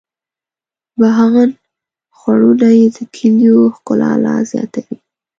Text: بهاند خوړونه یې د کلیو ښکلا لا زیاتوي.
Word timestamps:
بهاند 0.99 1.53
خوړونه 2.17 2.67
یې 2.79 2.87
د 2.95 2.97
کلیو 3.15 3.57
ښکلا 3.75 4.11
لا 4.25 4.35
زیاتوي. 4.51 4.97